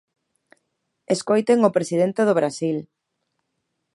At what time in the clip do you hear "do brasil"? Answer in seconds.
2.27-2.77